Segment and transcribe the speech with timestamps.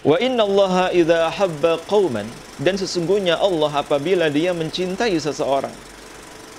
[0.00, 2.24] Wa inna Allah idza habba qauman
[2.56, 5.76] dan sesungguhnya Allah apabila dia mencintai seseorang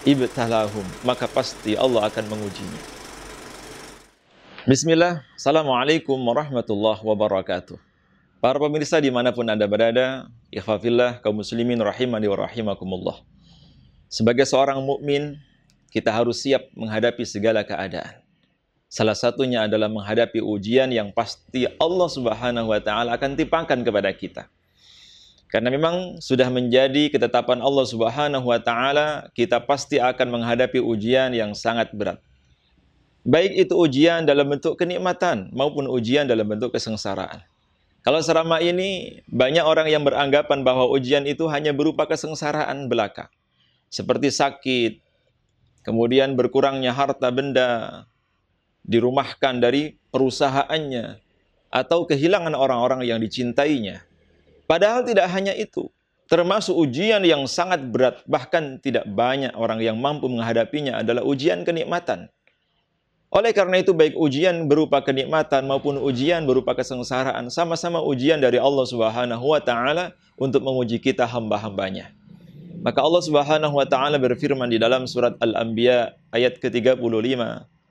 [0.05, 2.81] ibtalahum maka pasti Allah akan mengujinya.
[4.69, 7.81] Bismillah, Assalamualaikum warahmatullahi wabarakatuh.
[8.37, 13.25] Para pemirsa di mana pun Anda berada, ikhwafillah kaum muslimin rahimani wa rahimakumullah.
[14.05, 15.41] Sebagai seorang mukmin,
[15.89, 18.20] kita harus siap menghadapi segala keadaan.
[18.91, 24.51] Salah satunya adalah menghadapi ujian yang pasti Allah Subhanahu wa taala akan timpakan kepada kita.
[25.47, 31.55] Karena memang sudah menjadi ketetapan Allah Subhanahu wa taala, kita pasti akan menghadapi ujian yang
[31.55, 32.19] sangat berat.
[33.23, 37.47] Baik itu ujian dalam bentuk kenikmatan maupun ujian dalam bentuk kesengsaraan.
[38.03, 43.31] Kalau selama ini banyak orang yang beranggapan bahwa ujian itu hanya berupa kesengsaraan belaka.
[43.87, 44.99] Seperti sakit,
[45.87, 48.03] kemudian berkurangnya harta benda,
[48.85, 51.19] dirumahkan dari perusahaannya,
[51.71, 54.03] atau kehilangan orang-orang yang dicintainya.
[54.67, 55.87] Padahal tidak hanya itu,
[56.27, 62.27] termasuk ujian yang sangat berat, bahkan tidak banyak orang yang mampu menghadapinya adalah ujian kenikmatan.
[63.31, 68.83] Oleh karena itu baik ujian berupa kenikmatan maupun ujian berupa kesengsaraan sama-sama ujian dari Allah
[68.83, 72.11] Subhanahu wa taala untuk menguji kita hamba-hambanya.
[72.83, 76.99] Maka Allah Subhanahu wa taala berfirman di dalam surat Al-Anbiya ayat ke-35,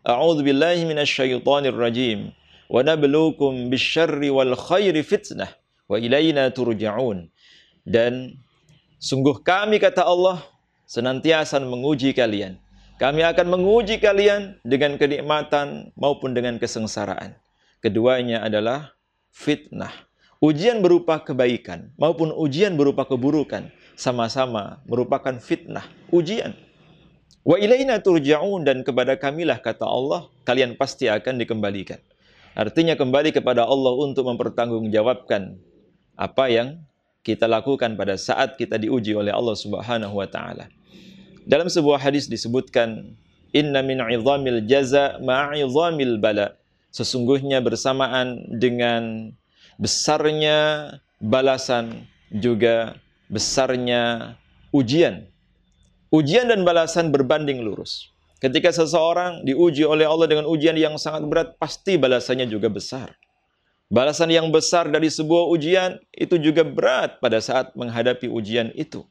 [0.01, 2.33] A'udzu billahi minasyaitonir rajim.
[2.73, 5.53] Wa nabluukum bisyarri wal khairi fitnah
[5.91, 7.29] wa ilaina turja'un.
[7.85, 8.41] Dan
[8.97, 10.41] sungguh kami kata Allah
[10.89, 12.57] senantiasa menguji kalian.
[13.01, 17.33] Kami akan menguji kalian dengan kenikmatan maupun dengan kesengsaraan.
[17.81, 18.93] Keduanya adalah
[19.33, 19.93] fitnah.
[20.41, 26.57] Ujian berupa kebaikan maupun ujian berupa keburukan sama-sama merupakan fitnah, ujian.
[27.41, 31.97] Wa ilaina turja'un dan kepada kamilah kata Allah kalian pasti akan dikembalikan.
[32.53, 35.57] Artinya kembali kepada Allah untuk mempertanggungjawabkan
[36.21, 36.69] apa yang
[37.25, 40.69] kita lakukan pada saat kita diuji oleh Allah Subhanahu wa taala.
[41.49, 43.17] Dalam sebuah hadis disebutkan
[43.57, 46.61] inna min 'idhamil jaza ma'idhamil bala.
[46.91, 49.33] Sesungguhnya bersamaan dengan
[49.79, 52.99] besarnya balasan juga
[53.31, 54.35] besarnya
[54.75, 55.30] ujian
[56.11, 58.11] Ujian dan balasan berbanding lurus.
[58.43, 63.15] Ketika seseorang diuji oleh Allah dengan ujian yang sangat berat, pasti balasannya juga besar.
[63.91, 69.07] Balasan yang besar dari sebuah ujian itu juga berat pada saat menghadapi ujian itu.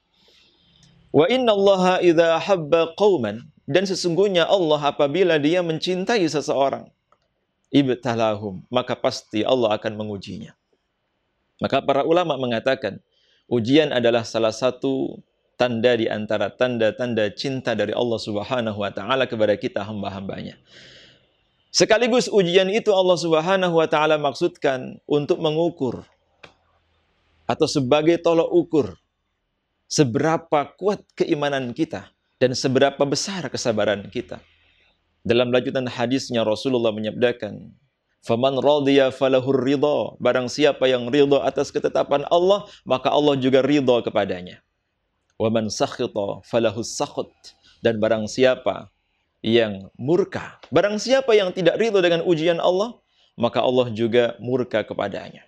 [1.12, 6.88] Wa inna Allah idha habba qawman dan sesungguhnya Allah apabila dia mencintai seseorang
[7.76, 10.56] ibtalahum maka pasti Allah akan mengujinya.
[11.60, 13.04] Maka para ulama mengatakan
[13.52, 15.20] ujian adalah salah satu
[15.60, 20.56] tanda di antara tanda-tanda cinta dari Allah Subhanahu wa taala kepada kita hamba-hambanya.
[21.68, 26.08] Sekaligus ujian itu Allah Subhanahu wa taala maksudkan untuk mengukur
[27.44, 28.88] atau sebagai tolok ukur
[29.92, 32.08] seberapa kuat keimanan kita
[32.40, 34.40] dan seberapa besar kesabaran kita.
[35.28, 37.76] Dalam lanjutan hadisnya Rasulullah menyabdakan,
[38.24, 44.00] "Faman radiya falahur ridha." Barang siapa yang ridha atas ketetapan Allah, maka Allah juga ridha
[44.00, 44.64] kepadanya.
[45.40, 47.32] Waman sakhita falahus sakhut.
[47.80, 48.92] Dan barang siapa
[49.40, 53.00] yang murka, barang siapa yang tidak ridho dengan ujian Allah,
[53.40, 55.48] maka Allah juga murka kepadanya.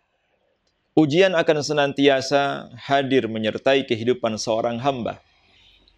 [0.95, 5.19] Ujian akan senantiasa hadir menyertai kehidupan seorang hamba.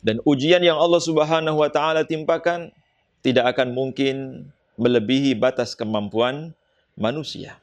[0.02, 2.74] Dan ujian yang Allah Subhanahu wa taala timpakan
[3.22, 6.58] tidak akan mungkin melebihi batas kemampuan
[6.98, 7.62] manusia.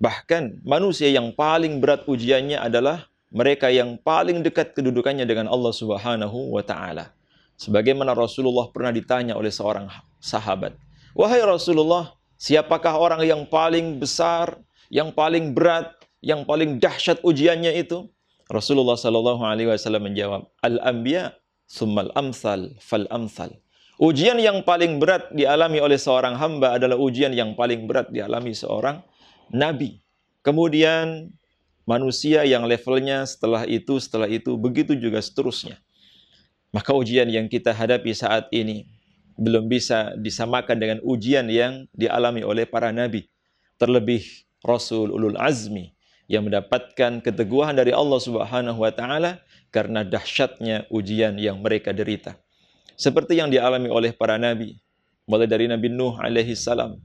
[0.00, 6.56] Bahkan manusia yang paling berat ujiannya adalah mereka yang paling dekat kedudukannya dengan Allah Subhanahu
[6.56, 7.12] wa taala.
[7.60, 10.72] Sebagaimana Rasulullah pernah ditanya oleh seorang sahabat,
[11.12, 14.56] "Wahai Rasulullah, siapakah orang yang paling besar,
[14.88, 15.92] yang paling berat,
[16.24, 18.08] yang paling dahsyat ujiannya itu?"
[18.48, 21.36] Rasulullah sallallahu alaihi wasallam menjawab, "Al-anbiya
[21.68, 23.52] summal amsal fal amsal."
[24.00, 29.00] Ujian yang paling berat dialami oleh seorang hamba adalah ujian yang paling berat dialami seorang
[29.52, 30.00] nabi.
[30.44, 31.32] Kemudian
[31.86, 35.78] manusia yang levelnya setelah itu, setelah itu, begitu juga seterusnya.
[36.74, 38.90] Maka ujian yang kita hadapi saat ini
[39.38, 43.30] belum bisa disamakan dengan ujian yang dialami oleh para nabi.
[43.80, 44.26] Terlebih
[44.60, 45.94] Rasul Ulul Azmi
[46.26, 49.40] yang mendapatkan keteguhan dari Allah Subhanahu wa taala
[49.70, 52.34] karena dahsyatnya ujian yang mereka derita.
[52.96, 54.80] Seperti yang dialami oleh para nabi,
[55.28, 56.96] mulai dari Nabi Nuh alaihi salam,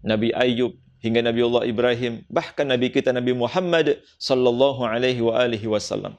[0.00, 0.72] Nabi Ayub,
[1.06, 6.18] hingga Nabi Allah Ibrahim, bahkan Nabi kita Nabi Muhammad sallallahu alaihi wa alihi wasallam.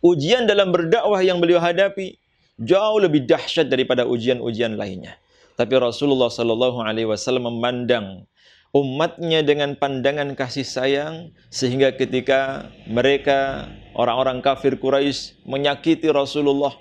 [0.00, 2.16] Ujian dalam berdakwah yang beliau hadapi
[2.56, 5.20] jauh lebih dahsyat daripada ujian-ujian lainnya.
[5.54, 8.24] Tapi Rasulullah sallallahu alaihi wasallam memandang
[8.72, 16.72] umatnya dengan pandangan kasih sayang sehingga ketika mereka orang-orang kafir Quraisy menyakiti Rasulullah,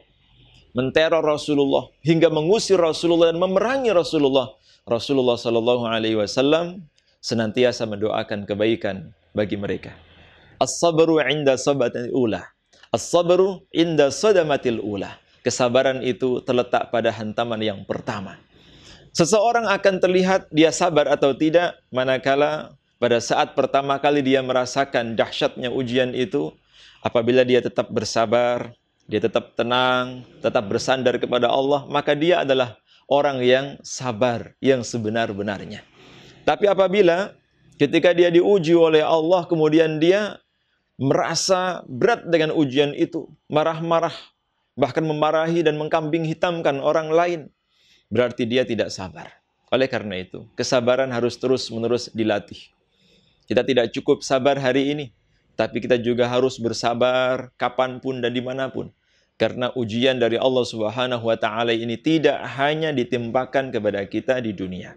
[0.72, 4.56] menteror Rasulullah hingga mengusir Rasulullah dan memerangi Rasulullah,
[4.88, 6.88] Rasulullah Shallallahu alaihi wasallam
[7.22, 9.94] senantiasa mendoakan kebaikan bagi mereka.
[10.58, 12.44] As-sabru 'inda sabati ula.
[12.92, 15.22] As-sabru 'inda sadamatil ula.
[15.42, 18.38] Kesabaran itu terletak pada hantaman yang pertama.
[19.14, 25.74] Seseorang akan terlihat dia sabar atau tidak manakala pada saat pertama kali dia merasakan dahsyatnya
[25.74, 26.54] ujian itu
[27.02, 28.72] apabila dia tetap bersabar,
[29.10, 32.78] dia tetap tenang, tetap bersandar kepada Allah, maka dia adalah
[33.10, 35.84] orang yang sabar yang sebenar-benarnya.
[36.42, 37.34] Tapi apabila
[37.78, 40.42] ketika dia diuji oleh Allah kemudian dia
[41.02, 44.14] merasa berat dengan ujian itu, marah-marah,
[44.78, 47.42] bahkan memarahi dan mengkambing hitamkan orang lain,
[48.14, 49.42] berarti dia tidak sabar.
[49.74, 52.70] Oleh karena itu, kesabaran harus terus-menerus dilatih.
[53.50, 55.06] Kita tidak cukup sabar hari ini,
[55.58, 58.94] tapi kita juga harus bersabar kapan pun dan di mana pun.
[59.42, 64.94] Karena ujian dari Allah Subhanahu wa Ta'ala ini tidak hanya ditimpakan kepada kita di dunia,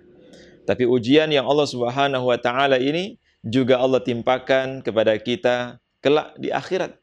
[0.65, 6.49] tapi ujian yang Allah Subhanahu wa Ta'ala ini juga Allah timpakan kepada kita kelak di
[6.49, 6.97] akhirat.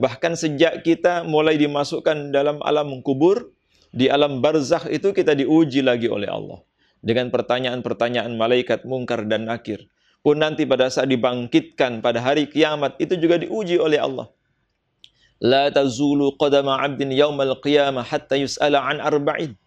[0.00, 3.52] Bahkan sejak kita mulai dimasukkan dalam alam kubur,
[3.92, 6.64] di alam barzakh itu kita diuji lagi oleh Allah
[7.04, 9.84] dengan pertanyaan-pertanyaan malaikat mungkar dan nakir.
[10.22, 14.30] Pun nanti pada saat dibangkitkan pada hari kiamat itu juga diuji oleh Allah.
[15.42, 19.58] La tazulu qadama 'abdin yaumal qiyamah hatta yus'ala an arba'in.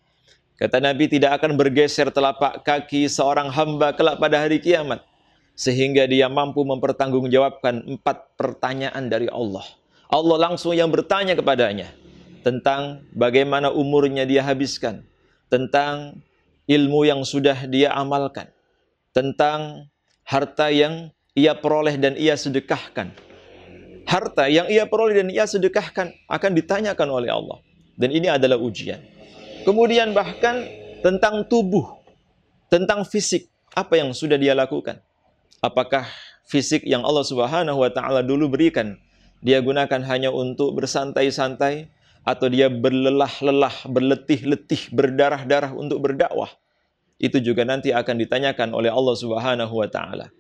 [0.56, 5.04] Kata Nabi tidak akan bergeser telapak kaki seorang hamba kelak pada hari kiamat
[5.52, 9.68] sehingga dia mampu mempertanggungjawabkan empat pertanyaan dari Allah.
[10.08, 11.92] Allah langsung yang bertanya kepadanya
[12.40, 15.04] tentang bagaimana umurnya dia habiskan,
[15.52, 16.24] tentang
[16.72, 18.48] ilmu yang sudah dia amalkan,
[19.12, 19.92] tentang
[20.24, 23.12] harta yang ia peroleh dan ia sedekahkan.
[24.06, 27.60] Harta yang ia peroleh dan ia sedekahkan akan ditanyakan oleh Allah.
[27.98, 29.15] Dan ini adalah ujian.
[29.66, 30.64] Kemudian bahkan
[31.02, 31.98] tentang tubuh,
[32.70, 35.02] tentang fisik, apa yang sudah dia lakukan.
[35.60, 36.06] Apakah
[36.46, 39.02] fisik yang Allah Subhanahu wa taala dulu berikan
[39.46, 41.86] dia gunakan hanya untuk bersantai-santai
[42.26, 46.50] atau dia berlelah-lelah, berletih-letih, berdarah-darah untuk berdakwah.
[47.22, 50.34] Itu juga nanti akan ditanyakan oleh Allah Subhanahu wa taala.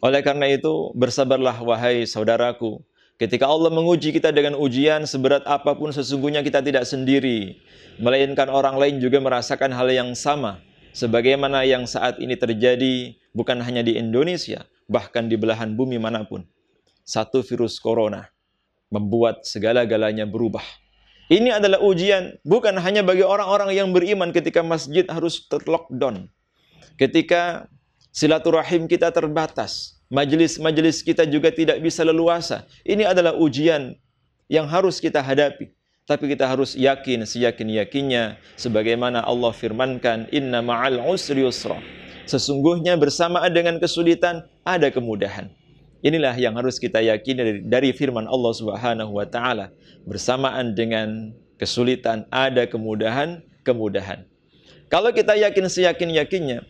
[0.00, 2.80] Oleh karena itu, bersabarlah wahai saudaraku.
[3.16, 7.56] Ketika Allah menguji kita dengan ujian seberat apa pun sesungguhnya kita tidak sendiri,
[7.96, 10.60] melainkan orang lain juga merasakan hal yang sama
[10.92, 16.44] sebagaimana yang saat ini terjadi bukan hanya di Indonesia, bahkan di belahan bumi mana pun.
[17.08, 18.28] Satu virus corona
[18.92, 20.64] membuat segala-galanya berubah
[21.26, 26.30] ini adalah ujian bukan hanya bagi orang-orang yang beriman ketika masjid harus terlockdown.
[26.94, 27.66] Ketika
[28.14, 32.66] silaturahim kita terbatas, majelis-majelis kita juga tidak bisa leluasa.
[32.86, 33.94] Ini adalah ujian
[34.46, 35.74] yang harus kita hadapi.
[36.06, 41.82] Tapi kita harus yakin seyakin-yakinnya sebagaimana Allah firmankan inna ma'al usri yusra.
[42.30, 45.50] Sesungguhnya bersamaan dengan kesulitan ada kemudahan.
[46.06, 49.74] Inilah yang harus kita yakini dari, dari firman Allah Subhanahu wa taala.
[50.06, 54.22] Bersamaan dengan kesulitan ada kemudahan, kemudahan.
[54.86, 56.62] Kalau kita yakin seyakin-yakinnya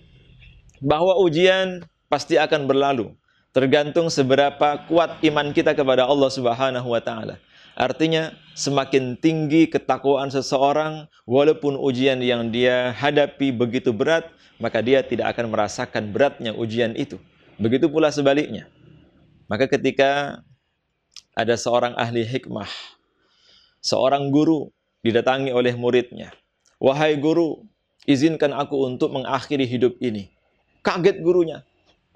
[0.81, 3.13] bahwa ujian pasti akan berlalu,
[3.57, 7.41] tergantung seberapa kuat iman kita kepada Allah Subhanahu wa taala.
[7.73, 14.29] Artinya semakin tinggi ketakwaan seseorang walaupun ujian yang dia hadapi begitu berat,
[14.61, 17.17] maka dia tidak akan merasakan beratnya ujian itu.
[17.57, 18.69] Begitu pula sebaliknya.
[19.49, 20.45] Maka ketika
[21.33, 22.69] ada seorang ahli hikmah,
[23.81, 24.69] seorang guru
[25.01, 26.29] didatangi oleh muridnya.
[26.77, 27.65] Wahai guru,
[28.05, 30.29] izinkan aku untuk mengakhiri hidup ini.
[30.85, 31.65] Kaget gurunya.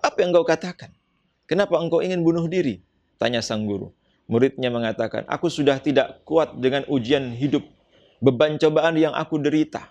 [0.05, 1.00] Apa yang kau katakan?
[1.51, 2.79] Kenapa engkau ingin bunuh diri?
[3.19, 3.91] Tanya sang guru.
[4.31, 7.67] Muridnya mengatakan, aku sudah tidak kuat dengan ujian hidup.
[8.23, 9.91] Beban cobaan yang aku derita.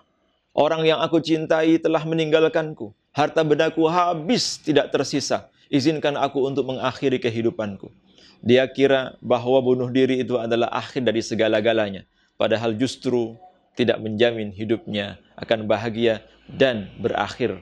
[0.56, 2.96] Orang yang aku cintai telah meninggalkanku.
[3.12, 7.92] Harta bedaku habis tidak tersisa izinkan aku untuk mengakhiri kehidupanku.
[8.40, 12.08] Dia kira bahwa bunuh diri itu adalah akhir dari segala-galanya.
[12.40, 13.36] Padahal justru
[13.76, 17.60] tidak menjamin hidupnya akan bahagia dan berakhir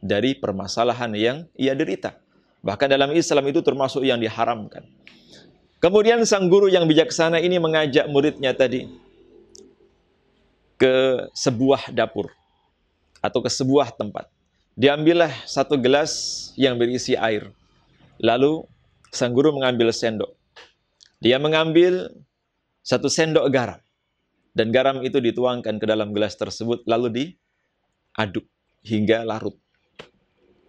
[0.00, 2.23] dari permasalahan yang ia derita.
[2.64, 4.88] Bahkan dalam Islam itu termasuk yang diharamkan.
[5.84, 8.88] Kemudian sang guru yang bijaksana ini mengajak muridnya tadi
[10.80, 12.32] ke sebuah dapur
[13.20, 14.32] atau ke sebuah tempat.
[14.80, 17.52] Diambillah satu gelas yang berisi air.
[18.16, 18.64] Lalu
[19.12, 20.32] sang guru mengambil sendok.
[21.20, 22.08] Dia mengambil
[22.80, 23.80] satu sendok garam.
[24.56, 28.48] Dan garam itu dituangkan ke dalam gelas tersebut lalu diaduk
[28.86, 29.58] hingga larut.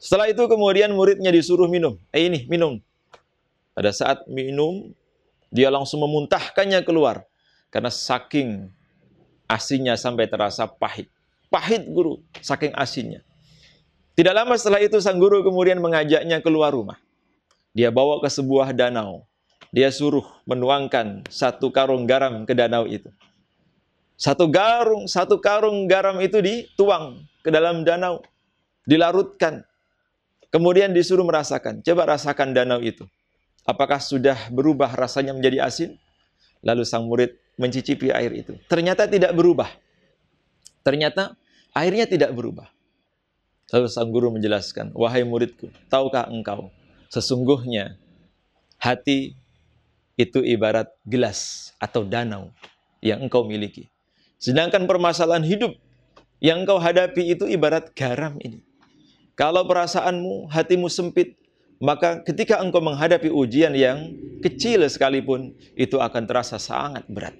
[0.06, 1.98] Setelah itu kemudian muridnya disuruh minum.
[2.14, 2.78] Eh ini, minum.
[3.74, 4.94] Pada saat minum,
[5.50, 7.26] dia langsung memuntahkannya keluar.
[7.74, 8.70] Karena saking
[9.50, 11.10] asinnya sampai terasa pahit.
[11.50, 13.26] Pahit guru, saking asinnya.
[14.14, 17.02] Tidak lama setelah itu sang guru kemudian mengajaknya keluar rumah.
[17.74, 19.26] Dia bawa ke sebuah danau.
[19.74, 23.10] Dia suruh menuangkan satu karung garam ke danau itu.
[24.16, 28.22] Satu garung, satu karung garam itu dituang ke dalam danau,
[28.86, 29.66] dilarutkan.
[30.54, 31.82] Kemudian disuruh merasakan.
[31.82, 33.06] Coba rasakan danau itu.
[33.66, 35.98] Apakah sudah berubah rasanya menjadi asin?
[36.62, 38.58] Lalu sang murid mencicipi air itu.
[38.70, 39.70] Ternyata tidak berubah.
[40.86, 41.34] Ternyata
[41.74, 42.70] airnya tidak berubah.
[43.74, 46.70] Lalu sang guru menjelaskan, "Wahai muridku, tahukah engkau
[47.10, 47.98] sesungguhnya
[48.78, 49.34] hati
[50.16, 52.52] itu ibarat gelas atau danau
[53.04, 53.92] yang engkau miliki.
[54.40, 55.74] Sedangkan permasalahan hidup
[56.44, 58.64] yang engkau hadapi itu ibarat garam ini.
[59.36, 61.36] Kalau perasaanmu, hatimu sempit,
[61.84, 67.36] maka ketika engkau menghadapi ujian yang kecil sekalipun, itu akan terasa sangat berat.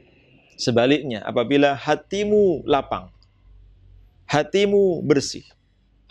[0.60, 3.08] Sebaliknya, apabila hatimu lapang,
[4.28, 5.48] hatimu bersih,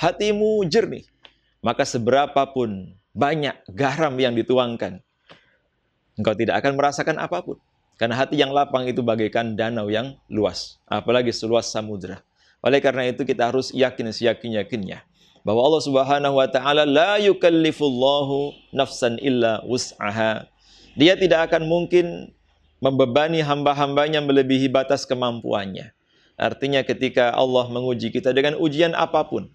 [0.01, 1.05] hatimu jernih,
[1.61, 5.05] maka seberapapun banyak garam yang dituangkan,
[6.17, 7.61] engkau tidak akan merasakan apa pun.
[8.01, 12.25] Karena hati yang lapang itu bagaikan danau yang luas, apalagi seluas samudra.
[12.65, 15.05] Oleh karena itu kita harus yakin seyakin-yakinnya
[15.45, 20.49] bahwa Allah Subhanahu wa taala la yukallifullahu nafsan illa wus'aha.
[20.97, 22.33] Dia tidak akan mungkin
[22.81, 25.93] membebani hamba-hambanya melebihi batas kemampuannya.
[26.35, 29.47] Artinya ketika Allah menguji kita dengan ujian apa pun,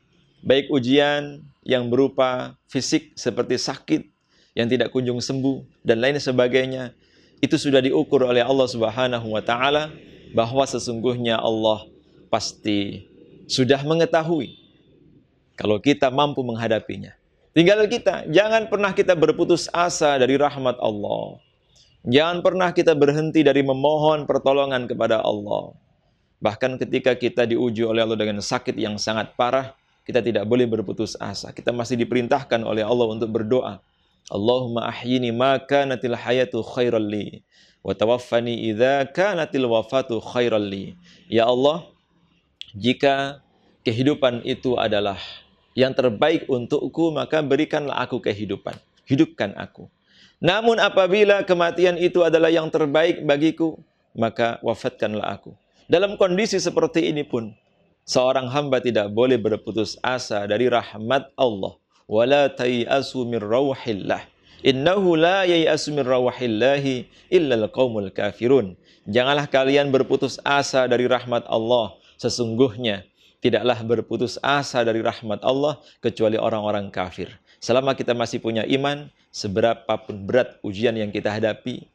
[0.46, 4.02] baik ujian yang berupa fisik seperti sakit,
[4.56, 6.94] yang tidak kunjung sembuh dan lain sebagainya
[7.40, 9.92] itu sudah diukur oleh Allah Subhanahu wa taala
[10.36, 11.88] bahwa sesungguhnya Allah
[12.28, 13.08] pasti
[13.48, 14.59] sudah mengetahui
[15.60, 17.12] kalau kita mampu menghadapinya.
[17.52, 21.36] Tinggal kita, jangan pernah kita berputus asa dari rahmat Allah.
[22.08, 25.76] Jangan pernah kita berhenti dari memohon pertolongan kepada Allah.
[26.40, 29.76] Bahkan ketika kita diuji oleh Allah dengan sakit yang sangat parah,
[30.08, 31.52] kita tidak boleh berputus asa.
[31.52, 33.84] Kita masih diperintahkan oleh Allah untuk berdoa.
[34.32, 37.44] Allahumma ahyini ma kanatil hayatu khairal li
[37.84, 40.96] wa tawaffani idza kanatil wafatu khairal li.
[41.28, 41.84] Ya Allah,
[42.72, 43.44] jika
[43.84, 45.20] kehidupan itu adalah
[45.74, 48.78] yang terbaik untukku, maka berikanlah aku kehidupan.
[49.06, 49.90] Hidupkan aku.
[50.40, 53.76] Namun apabila kematian itu adalah yang terbaik bagiku,
[54.16, 55.52] maka wafatkanlah aku.
[55.90, 57.52] Dalam kondisi seperti ini pun,
[58.06, 61.76] seorang hamba tidak boleh berputus asa dari rahmat Allah
[62.10, 64.26] wala tayasu min rawhillah.
[64.66, 68.74] Innahu la yayasu min rawhillahi illa alqaumul kafirun.
[69.08, 71.96] Janganlah kalian berputus asa dari rahmat Allah.
[72.20, 73.08] Sesungguhnya
[73.40, 77.32] tidaklah berputus asa dari rahmat Allah kecuali orang-orang kafir.
[77.60, 81.88] Selama kita masih punya iman, seberapapun berat ujian yang kita hadapi,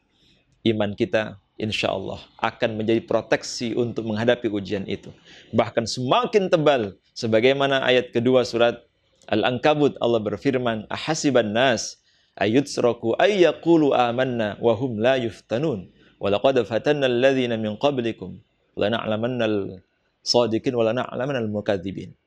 [0.65, 5.09] iman kita insya Allah akan menjadi proteksi untuk menghadapi ujian itu.
[5.55, 8.83] Bahkan semakin tebal, sebagaimana ayat kedua surat
[9.25, 11.97] Al-Ankabut Allah berfirman, "Ahasiban nas
[12.37, 15.89] ayutsraku ayyaqulu amanna wa hum la yuftanun.
[16.19, 18.39] Wa laqad fatanna alladhina min qablikum
[18.75, 19.81] la na'lamanna
[20.25, 22.17] al-sadiqin wa al-mukadzibin."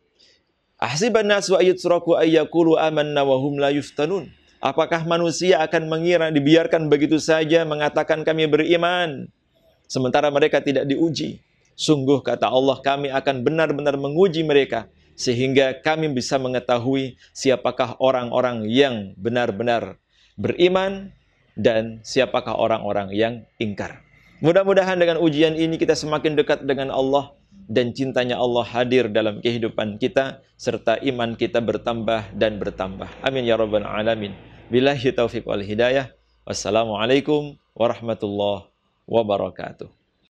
[0.79, 4.31] Ahasiban nas wa ayutsraku ayyaqulu amanna wa hum la yuftanun.
[4.63, 9.27] Apakah manusia akan mengira dibiarkan begitu saja mengatakan kami beriman
[9.91, 11.43] sementara mereka tidak diuji?
[11.79, 19.15] Sungguh kata Allah kami akan benar-benar menguji mereka sehingga kami bisa mengetahui siapakah orang-orang yang
[19.19, 19.99] benar-benar
[20.39, 21.15] beriman
[21.59, 24.03] dan siapakah orang-orang yang ingkar.
[24.43, 27.35] Mudah-mudahan dengan ujian ini kita semakin dekat dengan Allah
[27.69, 33.07] dan cintanya Allah hadir dalam kehidupan kita serta iman kita bertambah dan bertambah.
[33.21, 34.33] Amin ya rabbal alamin.
[34.73, 36.09] Billahi taufiq wal hidayah.
[36.49, 38.73] Wassalamualaikum warahmatullahi
[39.05, 39.98] wabarakatuh.